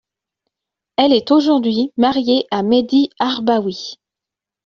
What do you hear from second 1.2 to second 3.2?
aujourd'hui mariée à Mehdi